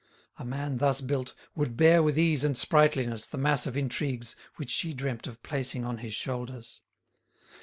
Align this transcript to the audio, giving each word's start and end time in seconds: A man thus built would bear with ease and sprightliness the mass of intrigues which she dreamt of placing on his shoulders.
A 0.39 0.43
man 0.45 0.79
thus 0.79 0.99
built 0.99 1.35
would 1.53 1.77
bear 1.77 2.01
with 2.01 2.17
ease 2.17 2.43
and 2.43 2.57
sprightliness 2.57 3.27
the 3.27 3.37
mass 3.37 3.67
of 3.67 3.77
intrigues 3.77 4.35
which 4.55 4.71
she 4.71 4.95
dreamt 4.95 5.27
of 5.27 5.43
placing 5.43 5.85
on 5.85 5.99
his 5.99 6.15
shoulders. 6.15 6.81